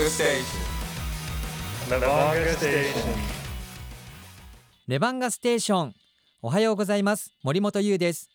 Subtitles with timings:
[0.00, 0.40] Levanga Station.
[1.90, 3.12] Levanga Station.
[4.88, 5.94] レバンガステーション。
[6.40, 7.34] おはようございます。
[7.42, 8.30] 森本優です。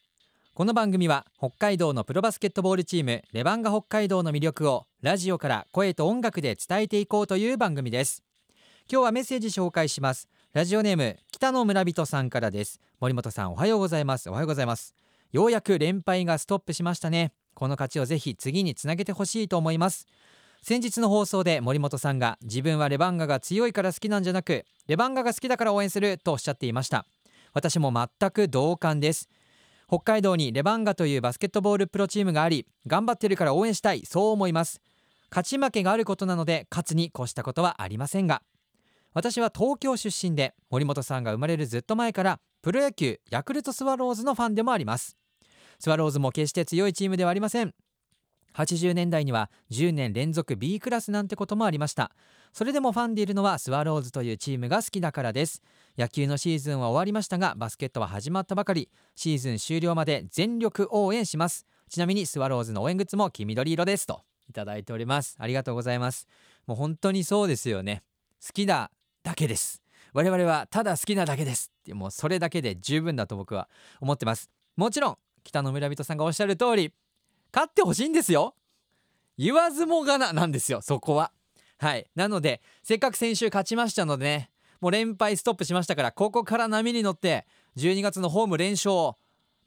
[0.53, 8.23] この番組は北海道のプロバスケットボールチームレバンガ北海道の魅力をラジオから声と音楽で伝えていこうという番組です。
[8.87, 10.29] 今日はメッセージ紹介します。
[10.53, 12.79] ラジオネーム北の村人さんからです。
[12.99, 14.29] 森本さんおはようございます。
[14.29, 14.93] おはようございます。
[15.31, 17.33] ようやく連敗がストップしましたね。
[17.55, 20.05] この勝ちをぜひ次につなげてほしいと思います。
[20.67, 27.05] 先日の放送で森本さんが自分はレバンガが強いから好きなんじゃなくレバンガが好きだから応援するとおっしゃっていました。
[27.53, 29.29] 私も全く同感です。
[29.87, 34.81] 北海道にレバンガというバスケットボールプロチームがあり頑張ってるから応援したいそう思います。
[35.29, 38.41] 勝ち負けがあることなので勝つに越したことはありませんが。
[39.13, 45.15] 私は東京出身で森本さんが生まれるずっと前からプロ野球ヤクルトスワローズのファンでもあります。
[45.77, 47.75] スワローズも決して強いチームではありません。
[48.55, 52.11] 80年代には10年連続 B クラスなんてこともありました。
[52.53, 55.61] それでもファンでいるのはスワローズというチームが好きだからです。
[55.97, 58.89] 野球のシーズンは終わりましたがバスケットは始まったばかり。
[59.15, 61.65] シーズン終了まで全力応援します。
[61.89, 64.21] ちなみにスワローズの応援グッズも黄緑色ですと。
[64.49, 65.35] いただいております。
[65.39, 66.27] ありがとうございます。
[66.65, 68.03] もう本当にそうですよね。
[68.45, 68.91] 好きだ
[69.23, 69.81] だけです。
[70.13, 73.67] 我々はただ好きなだけですってもうそれだけで十分だと僕は
[73.99, 74.49] 思ってます。
[74.77, 76.93] もちろん北の村人さんがおっしゃる通り
[77.55, 78.53] 勝ってほしいんですよ。
[79.37, 81.31] 言わずもがななんですよそこは。
[81.77, 82.05] はい。
[82.13, 84.49] なのでせっかく先週勝ちましたのでね
[84.81, 87.45] もう連敗ストップしましたからここから波に乗って
[87.77, 89.17] 12月のホーム連勝を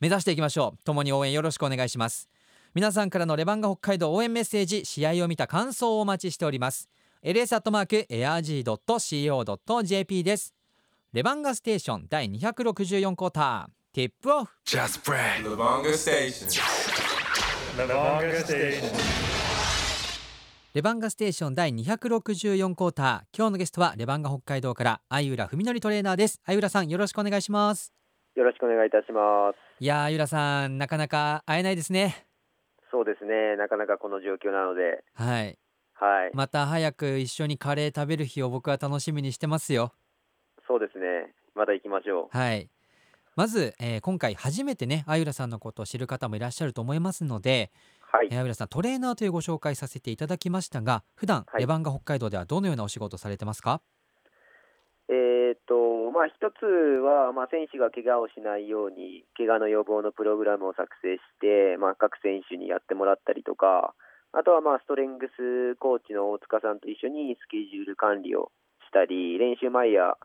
[0.01, 0.85] 目指していきましょう。
[0.85, 2.29] 共に応援よろしくお願いします。
[2.75, 6.91] 皆さんからのレバンガ北海道応援メッセージ試合を見た感想をお待ちしております。
[7.23, 10.55] ls アットマークエアージー .co.jp です。
[11.15, 13.67] レバンガステーション第264クォーター。
[13.95, 15.43] ティップオフ Just pray.
[15.43, 16.47] Levanga Station.
[16.47, 17.08] Levanga Station.
[17.79, 17.87] レ
[20.83, 23.21] バンガステーション第264クォーター。
[23.33, 26.41] 今日のゲストはレバンガ北海道から相浦文則トレーナーです。
[26.45, 27.95] 相浦さんよろしくお願いします。
[28.35, 29.57] よろしくお願いいたします。
[29.79, 32.27] いやー相浦さんなかなか会えないですね。
[32.91, 35.57] そうですね、なかなかこの状況なので、はい。
[35.95, 39.93] はい、また早く一緒にカレー食べる日を僕は楽しみにしてますよ。
[40.67, 42.37] そうですね、また行きましょう。
[42.37, 42.69] はい
[43.39, 48.27] まず、えー今回初めてね相浦さんのことを知る方もいらっしゃると思いますので、はい。
[48.33, 51.61] えー、相浦さんトレーナーというご紹介させていただきましたが普段、はい。
[51.61, 53.81] レバンガ北海道ではどのようなお仕事をされてますか？
[55.09, 63.95] えーっと、まあ、一つは、まあ、選手が怪我をしないように、怪我の予防のプログラムを作成して、まあ、各選手にやってもらったりとか、
[64.33, 68.51] あとは、まあ、ストレングスコーチの大塚さんと一緒にスケジュール管理を
[68.83, 70.19] したり、練習前や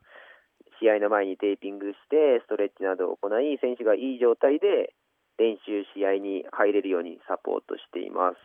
[0.84, 4.92] 試合の前にテーピングして、ストレッチなどを行い、選手がいい状態で
[5.40, 8.38] 練習、試合に入れるようにサポートしています。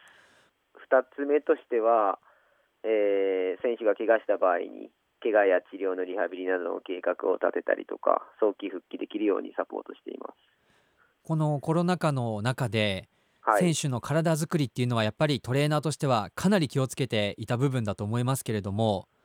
[0.87, 2.21] 2つ目としては、
[2.84, 4.91] えー選手が怪我した場合に、
[5.21, 10.34] 怪我や治療のリハビリなどの計画を立てたりとか、早期復帰できるようにサポートしています。
[11.25, 13.09] このコロナ禍の中で、
[13.41, 19.18] はい、選手の体作りっていうのはやっぱりトレーナーとしてはかなり気をつけていた部分だと思いますけれどもはい、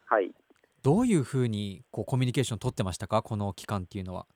[0.83, 3.21] どういうふうにこうコミュニケーション取ってましたか？
[3.21, 4.27] この期間っていうのは。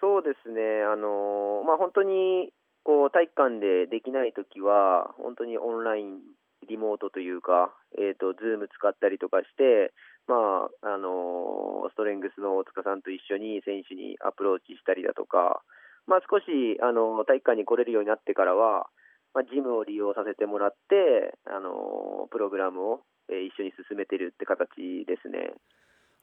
[0.00, 2.52] そうですね、あのまあ、本当に
[2.84, 6.20] こう体育館でできないときは、本当にオンライン、
[6.68, 9.94] リモートというか、えー、と Zoom 使ったりとかして、
[10.28, 15.62] まああのストレングスの大塚さんと一緒に選手にアプローチしたりだとか、
[16.06, 16.44] まあ、少し、
[16.84, 18.88] あのー体育館に来れるようになってからは、
[19.34, 25.52] まあ、ジムを利用させてもらって、あのープログラムを、えー一緒に進めてるって形ですね。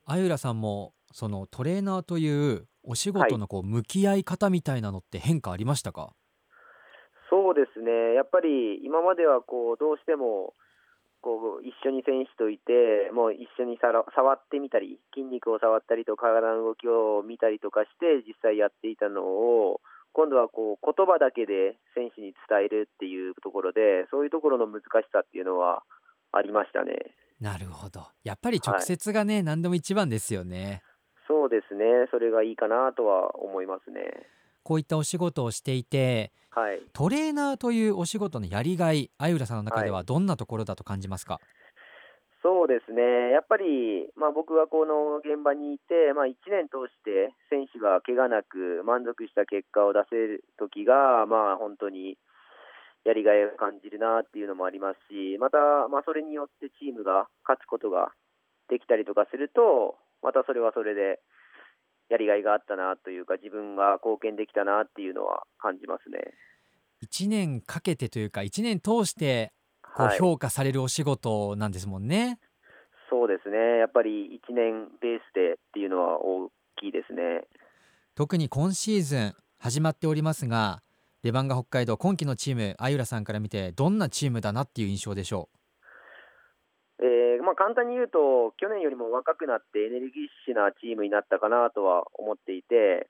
[0.07, 6.13] 相浦さんもそのトレーナーというお仕事のこう向き合い方みたいなのって変化ありましたか、
[7.29, 10.53] そうですね、やっぱり今まではこうどうしても
[11.21, 19.81] こう一緒に選手といて、もう一緒にさら触ってみたり、筋肉を触ったりと体の動きを見たりとかして、実際やっていたのを、
[20.13, 25.83] 今度はこう言葉だけで選手に伝えるっていうところで、そういうところの難しさっていうのは
[26.31, 27.15] ありましたね。
[27.39, 30.83] なるほどやっぱり直接がね、何でも一番ですよね。
[31.27, 34.01] そうですね、それがいいかなとは思いますね。
[34.63, 36.81] こういったお仕事をしていてはい。
[36.93, 41.39] トレーナーというお仕事のやりがい相浦さんの中ではどんなところだと感じますか、
[42.41, 52.17] そうですね、やっぱり、まあ、僕がこの現場にいて、まあ、1年通して選手が怪我なく満足した結果を出せる時が、まあ、本当に
[53.05, 55.57] やりがいを感じるなっていうのもありますし、また、
[55.89, 58.09] まあ、それによってチームが勝つことが
[58.69, 61.21] できたりとかすると、またそれはそれで
[62.09, 66.33] やりがいがあったなというか、自分が貢献できたなっていうのは感じますね。
[67.05, 69.51] 1年かけてというか1年通して
[69.95, 72.39] こうはい、評価されるお仕事なんですもんね。
[73.09, 76.49] そうですね、やっぱり1年ベースでっていうのは大
[76.79, 77.43] きいですね。
[78.15, 80.81] 特に今シーズン始まっておりますが
[81.23, 85.49] レバンガ北海道今季のチームあゆらさんから見てどんなチームだなっていう印象でしょ
[87.01, 93.09] えーまあ、簡単に言うと、去年よりも若くなってエネルギッシュなチームになったかなとは思っていて、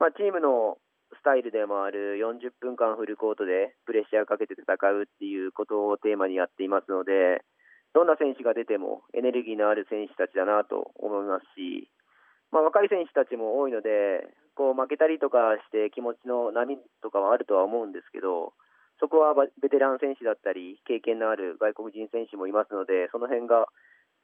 [0.00, 0.78] まあ、チームの
[1.18, 7.42] スタイルでもある40分間フルコートでプレッシャーかけて戦うっていうことをテーマにやっていますので、
[7.92, 11.90] どんな選手が出てもエネルギーのある選手たちだなと思いますし、
[12.52, 18.54] まあ、若い選手たちも多いので、こう負けたりとかして気持ちの波とかはあるとは思うんですけど、
[19.00, 23.66] そこはベテラン選手だったり、経験のある外国人選手もいますので、その辺が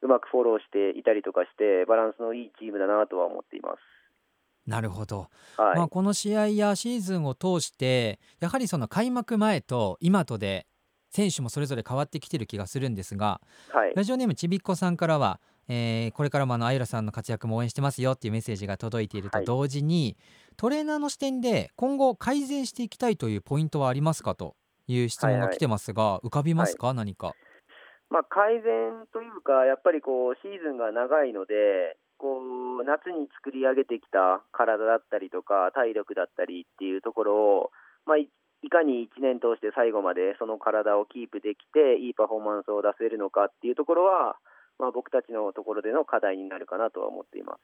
[0.02, 3.95] うまくフォローしていたりとかして、バランスのいいチームだなとは思っています。
[4.66, 10.66] うなるほど、はい、まあ、この試合やシーズンを通してやはりその開幕前と今とで
[11.10, 13.40] 選手もそれぞれ変わってきてる気がするんですが
[13.70, 19.46] はい、ラジオネームちびっこさんからは、えーこれからもあのあゆらさんの活躍も応援してますよっていうメッセージが届いているとはい。
[19.46, 20.16] 同時に、
[20.56, 27.34] トレーナーの視点で今後改善していきたいというポイントはありますかという質問が来てますが、浮かびますか、何か。
[28.08, 32.40] まあ、改善というか、やっぱりこうシーズンが長いので、こ
[32.80, 37.70] う夏に作り上げてきた体だったりとか、体力だったりっていうところを、
[38.06, 38.28] まあ、い
[38.62, 44.36] いかに1年通して最後までその体をキープできて、いいパフォーマンスを出せるのかっていうところは、
[44.78, 47.60] まあ、僕たちのところでの課題になるかなとは思っています。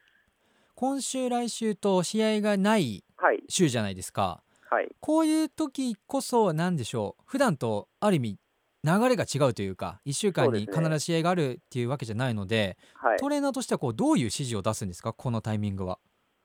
[0.75, 4.43] 今週来週と試合がないはい、週じゃないですか。
[4.69, 8.39] はい、こういう時こそ何でしょう普段とある意味
[8.85, 13.19] 流れが違うというか1週間に必ず試合があるっていうわけじゃないのではい。
[13.19, 15.13] トレーナーとしてはこうどういう指示を出すんですか？
[15.13, 15.99] このタイミングは。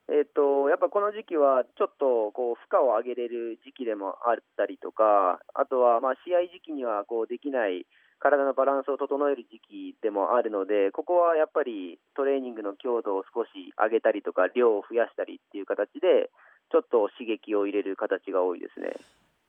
[0.09, 7.85] えっと、やっぱこの時期は、ちょっとこう負荷を上げれる時期でもあったりとか、あとはまあ試合時期にはこうできない
[8.19, 16.31] 体のバランスを整える時期でもあるので、ここはやっぱりトレーニングの強度を少し上げたりとか、量を増やしたりっていう形で、
[16.71, 18.95] ちょっと刺激を入れる形が多いですね。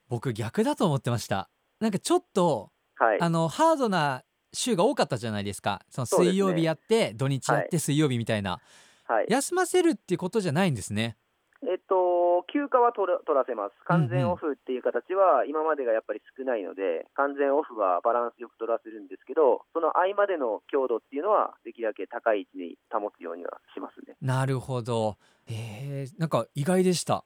[0.08, 1.48] 僕逆だと思ってました。
[1.78, 3.20] なんかちょっとはい。
[3.20, 4.22] あのハードな
[4.52, 8.60] 週が多かったじゃないですかその水曜日やって土日やって水曜日みたいな、
[9.06, 11.16] はい、休ませるっていうことじゃないんですね。
[11.62, 13.74] えっと、休暇は取ら取らせます。
[13.86, 24.14] 完全オフっていう形は今までがやっぱり少ないので、完全オフはバランスよく取らせるんですけど、その合間での強度っていうのは、できるだけ高い位置に保つようにはしますね。
[24.22, 25.18] なるほど。
[25.50, 27.24] えー、なんか意外でした。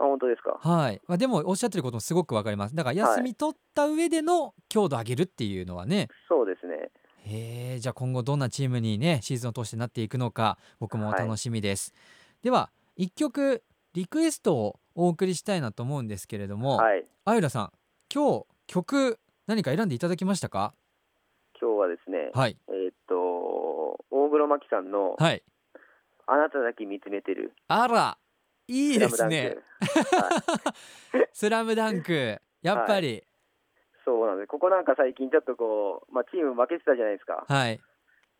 [0.00, 0.58] あ本当ですか？
[0.58, 2.74] はい、まあ、でもおっしゃってることもすごくわかります。
[2.74, 6.90] だから休み取った上での強度上げるっていうのはね、そうですね。
[7.26, 11.92] へえじゃあ今後どんなチームにねシーズンを通してなっていくのか僕もお楽しみです、
[12.42, 13.62] では一曲
[13.92, 17.04] リクエストをお送りしたいなと思うんですけれども、はい。
[17.26, 17.70] あゆらさん
[18.12, 20.72] 今日曲何か選んでいただきましたか？
[21.60, 22.56] 今日はですね、はい。
[22.68, 23.14] えっと、
[24.10, 25.42] 大黒摩季さんの、はい
[26.26, 27.52] あなただけ見つめてる。
[27.66, 28.16] あら
[28.68, 29.56] いいですね
[31.32, 33.24] スラムダンクやっぱり
[34.04, 34.48] そうなんです。
[34.48, 37.44] ここなんか最近ちょっとこう、まあ、チーム負けてたじゃないですか。
[37.46, 37.80] はい、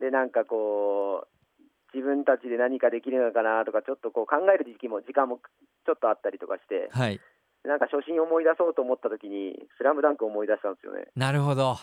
[0.00, 1.62] で、なんかこう、
[1.94, 5.38] 自分たちで何かできるのかなとか、ちょっとこう考える時期も、時間も
[5.86, 7.20] ちょっとあったりとかして、はい、
[7.64, 11.06] なんか初心思い出そうと思った時に、スラムダンク思い出したんですよね。
[11.14, 11.76] なるほど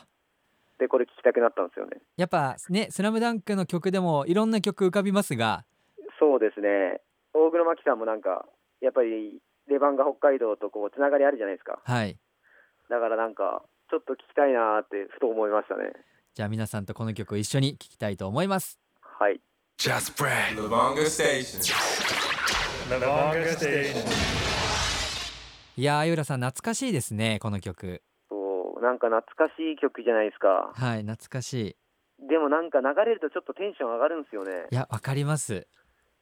[0.80, 2.01] で、これ聞きたくなったんですよね。
[2.18, 5.65] やっぱね「スラムダンクの曲でもいろんな曲浮かびますが
[6.20, 7.01] そうですね。
[7.34, 8.46] 大黒摩季さんもなんか、
[8.82, 11.79] やっぱり、レバンガ北海道とこう、つながりあるじゃないですか。
[11.83, 12.17] はい
[12.89, 15.91] だからなんか、ちょっと聞きたいなーって、ふと思いましたね。
[16.36, 19.41] じゃあ皆さんとこの曲を一緒に聴きたいと思いますはい。
[19.77, 20.13] Just.
[20.55, 21.59] Lubanga Station.
[22.89, 24.05] Navanga Station.
[25.75, 30.71] いやーゆらさん懐かしいですねこの曲そう、なんか懐かしい曲じゃないですか。
[30.74, 31.75] はい懐かし
[32.19, 34.75] でもなんか流れるとちょっとテンション上がるんですよねい。
[34.75, 35.67] いやわかります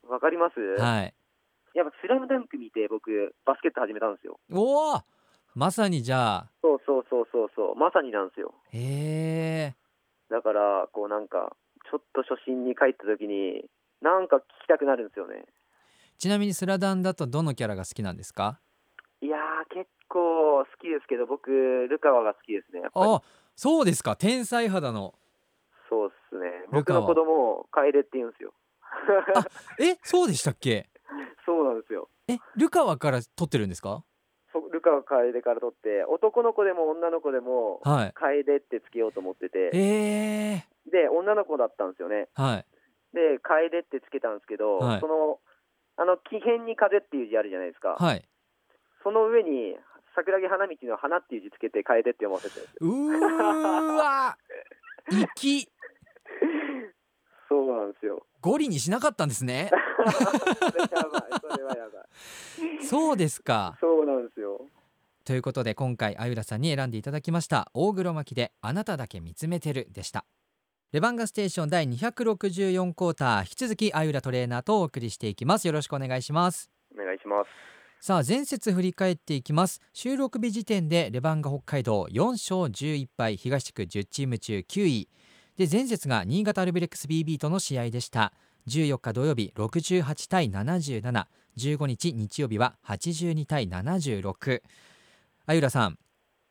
[0.10, 0.60] わかります？
[0.82, 1.14] はい
[1.76, 4.40] やっぱスラムダンク見て僕、バスケット始めたんですよ。
[4.50, 5.02] おお
[5.54, 8.54] まさにじゃあそうそうそうそうそう、まさになんですよ。
[8.72, 9.76] へえ
[10.30, 11.56] だから、こうなんか、
[11.92, 13.66] ちょっと初心に帰った時に、
[14.02, 15.46] なんか聞きたくなるんですよね。
[16.18, 18.60] ちなみにスラダンだとどのキャラが好きなんですか？
[19.22, 22.82] いやー、結構好きですけど、僕、ルカワが好きですね。
[22.94, 23.22] あ
[23.56, 25.14] そうですか天才肌の
[25.90, 26.66] そうっすね。
[26.72, 28.54] 僕の子供を楓って言うんですよ。
[29.80, 30.90] えそうでしたっけ？
[32.28, 34.04] えルカワから撮ってるんですか？
[34.52, 38.12] そルカワ楓から取って、男の子でも女の子でも、はい。
[38.14, 42.30] 楓ってつけようと思ってて、ええで、女の子だったんですよね。
[42.34, 42.66] はい。
[43.16, 45.00] で、楓ってつけたんですけど、はい。
[45.02, 45.40] その、
[45.98, 47.96] あの、木片に風っていう字あるじゃないですか。
[48.00, 48.24] はい。
[49.04, 49.78] その上に、
[50.16, 52.62] 桜木花道の花っていう字つけて楓って読ませて。
[52.80, 54.38] うーわ
[55.36, 55.68] 粋
[57.56, 58.26] そうなんですよ。
[58.42, 60.16] ゴリにしなかったんですねやばい、
[61.42, 62.86] それはやばい。
[62.86, 64.62] そうですかそうなんですよ。
[65.24, 70.24] ということで今回あゆらさんに選んでいただきました大黒巻きであなただけ見つめてるでした
[70.92, 77.76] レバンガステーション第264クォーター引き続きあゆらトレーナーとお送りしていきますよろしくお願いしますお願いします。
[78.06, 85.10] さあ前節振り返っていきます収録日時点でレバンガ北海道4勝11敗東地区10チーム中9位
[85.58, 88.34] で前節が新潟アルビレックス BB との試合でした。
[88.68, 94.62] 14日土曜日68対7715日日曜日は82対76
[95.46, 95.98] あゆらさん、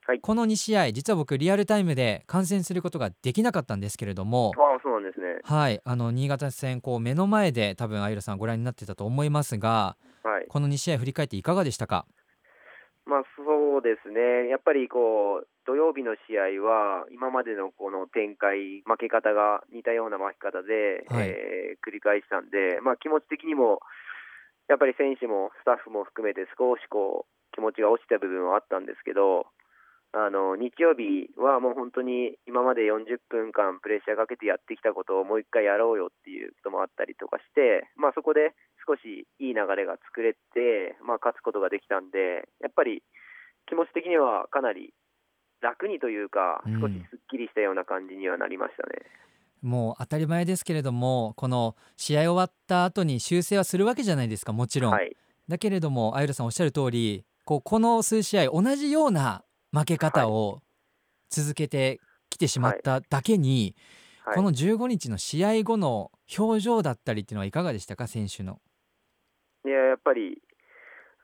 [0.07, 0.21] はい。
[0.21, 4.53] この2試合実は僕リアルタイムで観戦することができなかったんですけれども。
[4.57, 5.27] ああ、そうなんですね。
[5.43, 5.83] はい。
[5.85, 10.47] あの新潟戦こう目の前で多分あゆらさんご覧になってたと思いますがはい。
[10.49, 12.07] この2試合振り返っていかがでしたか？
[13.05, 21.29] まあそうですね、やっぱりこう土曜日の試合は、今までのこの展開、負け方が似たような負け方で、はい。
[21.29, 23.81] えー繰り返したんで、まあ、気持ち的にも、
[24.69, 29.47] やっぱり選手もスタッフも含めて、少しこう気持ちが落ちた部分はあったんですけど、
[30.15, 38.55] あの日曜日はもう本当に今まで40分間プレッシャーかけてやってきたことをもう一回やろうよっていうこともあったりとかして、まあ、そこで
[38.87, 43.03] 少しいい流れが作れて、まあ、勝つことができたんで、やっぱり
[43.67, 44.95] 気持ち的にはかなり
[45.65, 46.81] 楽にというか、うん。
[46.81, 49.07] 少しすっきりしたような感じにはなりましたね。
[49.63, 55.17] もう当たり前ですけれどもこの試合終わった後に修正はするわけじゃないですかもちろん、はい、
[55.49, 59.43] だけれどもあゆらさんおっしゃる通りこうこの数試合同じような
[59.73, 60.61] 負け方を
[61.31, 63.75] 続けてきてしまっただけに、
[64.23, 68.61] はい、この15日の試合後の表情だったりっていうのはいかがでしたか選手の。
[69.65, 70.43] いややっぱり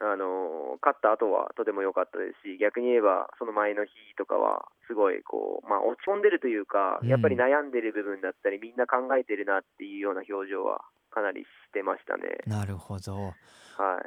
[0.01, 7.07] あの勝った後はとても良かったですし、逆に言えば、その前の日とかは、すごいこう、まあ、落ち込んでるというか、うん。
[7.07, 10.81] やっぱり悩んでる部分だったり、みんな考えてるなっていうような表情は、
[11.13, 12.39] かなりしてましたね。
[12.47, 13.15] なるほど。
[13.25, 13.33] はい、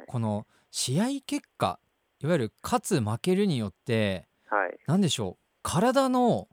[0.07, 1.79] この試合結果
[2.19, 5.43] いわゆる勝つ負けるによってはい、何でしょう？
[5.61, 6.47] 体の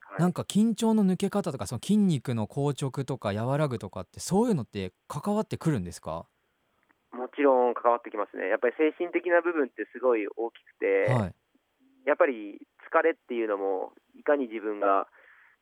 [0.00, 0.20] はい。
[0.20, 6.26] なんか緊張の抜け方とかその筋肉の硬直とか和らぐとかってそういうのって関わってくるんですか、
[7.76, 8.48] 関わってきますね。
[8.48, 11.34] やっぱり精神的な部分ってすごい大きくて、はい、
[12.08, 12.56] やっぱり
[12.88, 15.06] 疲れっていうのも、いかに自分が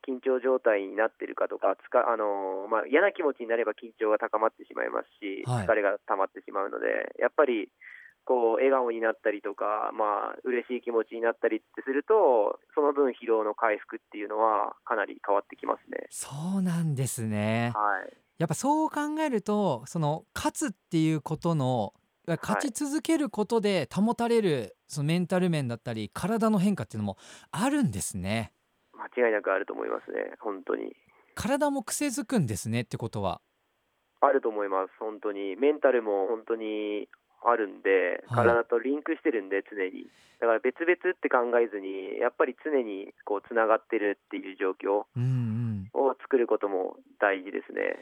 [0.06, 7.72] 緊張状態になってるかとか、つかあのまあ、嫌な気持ちになれば緊張が高まってしまいますし、はい疲れが溜まってしまうので、やっぱり
[8.24, 16.06] こう笑顔になったりとか、まあ嬉しい気持ちになったりってすると、その分、疲労の回復っていうのはかなり変わってきますね。
[16.10, 16.28] そ
[16.58, 21.92] うなんですねはい、やっぱそう考えるとその勝つっていうことの
[22.26, 27.18] 勝ち続けることで保たれるそのメンタル面だったり体の変化っていうのも
[27.50, 28.52] あるんですね
[29.14, 30.96] 間違いなくあると思いますね、本当に。
[31.34, 33.40] 体も癖づくんですねってことは
[34.20, 35.56] あると思います、本当に。
[35.56, 37.08] メンタルも本当に
[37.44, 40.08] あるんで、はい体とリンクしてるんで、常に。
[40.40, 48.00] だから別々って考えずに、やっぱり常にこうつながってるっていう状況うんうんを作ることも大事ですね。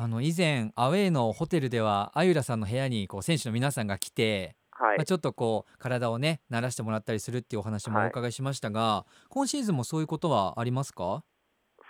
[0.00, 4.98] あの以前アウェーのホテルではあゆらさんの部屋にこう選手の皆さんが来て、はい。
[4.98, 11.24] まあ、ちょっとこう体をね慣らしてもらったりするっていうお話もお伺いしましたが、今シーズンもそういうことはありますか？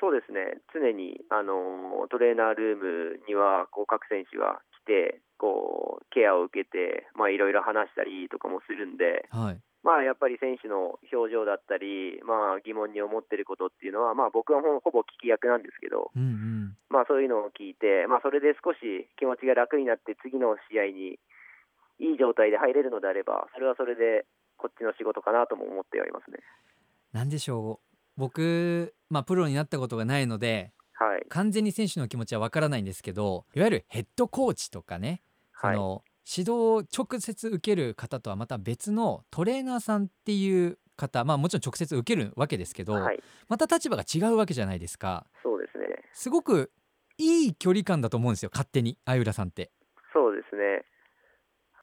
[0.00, 0.40] そうですね、
[0.72, 16.26] 常にあのトレーナールームにはこう各選手が来て、こうケアを受けて、まあ、いろいろ話したりとかもするんで、はいまあ、やっぱり選手の表情だったり、まあ、疑問に思ってることっていうのは、まあ、僕はほほぼ聞き役なんですけど、うんう
[16.68, 16.76] ん。
[16.92, 21.16] まあ、そういうのを聞いて、まあ、それで少し気持ちが楽になって、次の試合に
[22.04, 24.28] いい状態で入れるのであれば、それはそれで
[24.61, 26.37] こっちの仕事かなとも思ってはいますね。
[27.16, 27.97] なんでしょう。
[28.18, 35.23] 僕、まあ、プロになったことがないのではい、完全に選手の気持ちはわからないんですけどいわゆるヘッドコーチとかね
[35.54, 45.26] そはい、の指導を直接受ける方とはまた別のトレーナーさんっていう方まあもちろん直接受けるわけですけど、はい、ままた立場が違うわけじゃないですか。
[45.42, 46.70] そうですね、すごく
[47.16, 49.70] いい距離感だと思うんですよ勝手に相浦さんって。
[50.12, 50.85] そうですね、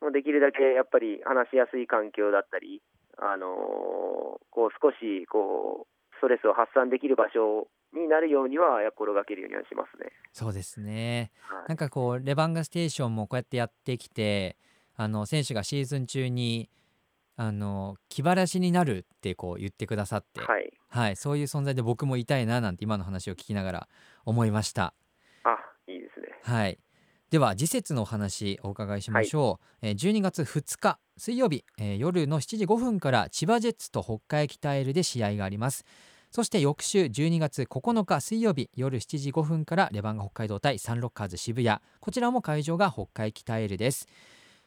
[0.02, 2.82] もうできるだけやっぱり話しやすい環境だったり、
[3.18, 10.12] あのーこう少しこうストレスを発散できる場所になるようには、心がけるようにはしますね。
[10.32, 14.58] そうですねはいなんかこうレバンガステーションもこうやってやってきて
[14.96, 16.70] あの選手がシーズン中に
[17.38, 23.88] あの気晴らしになるってこう言ってくださって、はい、はい、そういう存在で僕もいたいななんて今の話を聞きながら
[24.26, 24.94] 思いました。
[25.44, 26.28] あいいですね。
[26.44, 26.80] はい。
[27.32, 29.88] では次節のお話お伺いしましょう。
[29.88, 35.84] えー12月2日水曜日、えー夜の7時5分から千葉ジェッツと北海北エールで試合があります。
[36.36, 41.80] そして翌週12月9日水曜日夜7時5分からレバンガ北海道対サンロッカーズ渋谷。
[42.02, 44.06] こちらも会場が北海北エルです。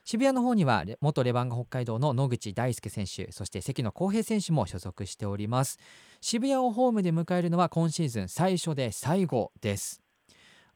[0.03, 5.79] 渋谷の方にはレ元レバンガ北海道の野口大輔選手そして関野浩平選手も所属しております。
[6.23, 10.01] 渋谷をホームで迎えるのは今シーズン最初で最後です。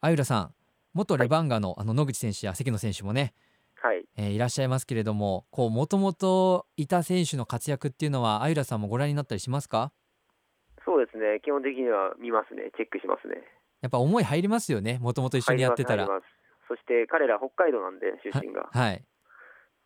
[0.03, 0.55] あゆらさん
[0.93, 3.33] 元レバンガのあの野口選手や関野選手もね、
[3.77, 4.05] はい。
[4.19, 9.91] えーいらっしゃいますけれどももともといた選手の活躍っていうのはあゆらさんもご覧になったりしますか？
[10.93, 11.41] そうですね。
[11.41, 12.69] 基本的には見ますね。
[12.77, 13.41] チェックしますね。
[13.81, 16.07] やっぱ思い入りますよねもともと一緒にやってたら
[16.69, 19.03] そして彼ら北海道なんで出身がはい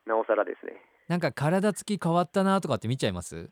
[0.04, 0.72] なおさらですね。
[1.06, 3.48] なんか体つき変わったなとかって見ちゃいます？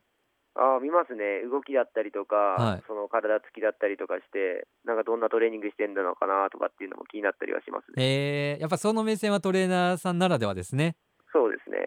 [0.57, 1.43] ああ見ますね。
[1.51, 8.05] 動きだったりとか、はいその体つきだったりとかして、なんかどんなトレーニングしてんのかなとかっていうのも気になったりはしますね。
[8.05, 10.97] えー、やっぱその目線はトレーナーさんならではですね
[11.33, 11.79] そうですね。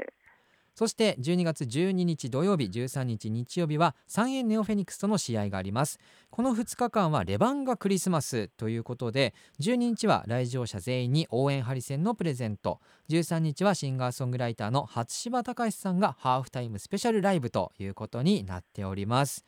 [0.78, 5.98] そして12月12日土曜日13日日曜日は三円ネオフェニックスとの試合があります。
[6.30, 12.80] この2日間はレバンガクリスマスということで12日は来場者全員に応援ハリセンのプレゼント。
[13.10, 19.46] 13日はシンガーソングライターの初柴隆さんがハーフタイムスペシャルライブということになっております。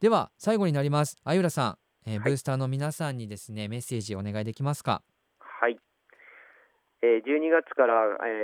[0.00, 1.16] では最後になります。
[1.22, 5.04] あゆらさん、えーブースターの皆さんにですねメッセージお願いできますか？
[5.38, 5.78] はい。
[7.02, 7.94] えー12月から、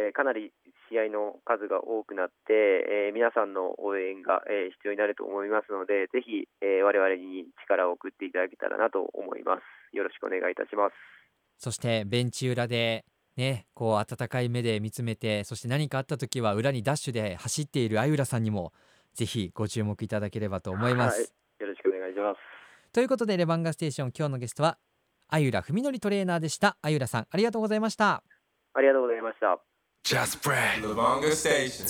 [0.07, 0.53] えーかなり
[0.93, 9.97] 試合の数が多くなって、えー皆さんの応援が、えー必要になると思いますので、ぜひ、えー我々に力を送っていただけたらなと思います。
[9.97, 10.95] よろしくお願いいたします。
[11.57, 13.05] そしてベンチ裏で
[13.37, 18.73] ねこう温かい目で見つめてそして何かあった時は裏にダッシュで走っているあゆらさんにも
[19.15, 21.21] ぜひご注目いただければと思います。
[21.21, 21.29] はい
[21.61, 22.39] よろしくお願いします。
[22.93, 24.79] ということでレバンガステーション今日のゲストは
[25.29, 28.25] あゆら文則トレーナーでしたあゆらさんありがとうございました。
[28.75, 29.72] ありがとうございました。
[30.05, 30.83] Just Brad.
[30.83, 31.87] Lavonga Station.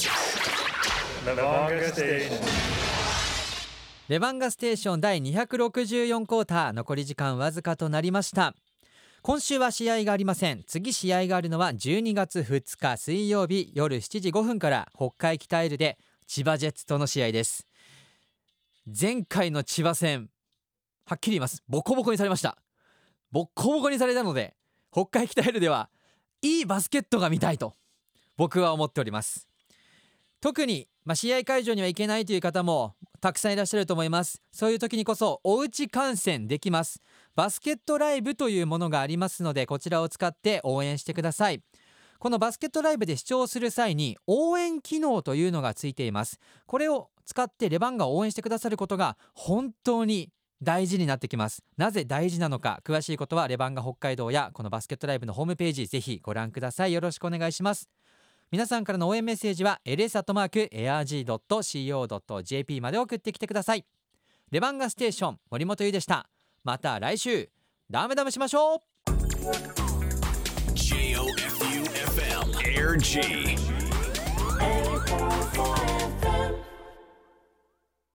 [1.24, 2.40] Lavonga Station.
[4.08, 6.72] レバンガステーション第264クォーター。
[6.72, 8.54] 残り時間わずかとなりました。
[9.22, 10.62] 今週は試合がありません。
[10.66, 14.88] 次試合があるのは12月2日水曜日夜7時5分から。
[14.94, 17.66] 北海北エルで千葉ジェッツとの試合です。
[18.86, 20.28] 前回の千葉戦
[21.06, 21.62] はっきり言います。
[21.66, 22.58] ボコボコにされました。
[23.30, 24.54] ボッコボコにされたので
[24.92, 25.88] 北海北エルでは
[26.42, 27.72] いいバスケットが見たいと
[28.36, 29.46] 僕は思っております。
[30.40, 34.42] 特に、まあ、試合会場には行けないという方もたくさんいらっしゃると思います。
[34.52, 37.00] そういう時にこそおうち観戦できます。
[37.36, 41.62] バスケットライブというものがありますのでこちらを使って応援してください。
[42.18, 46.38] このバスケットライブで視聴する際に応援機能というのがついています。
[46.66, 50.30] これを使ってレバンガを応援してくださることが本当に
[50.62, 51.64] 大事になってきます。
[51.76, 56.92] なぜ大事なのか詳しいことはレバンガ北海道やこのバスケットライブのホームページぜひご覧ください。
[56.92, 57.88] よろしくお願いします。
[58.52, 60.50] 皆さんからの応援メッセージは ls.airg.co.jp
[62.82, 63.86] まで送ってきてください。
[64.50, 66.28] レバンガステーション森本優でした。
[66.62, 67.48] また来週
[67.90, 68.80] ダメダメしましょう。
[70.74, 71.24] J O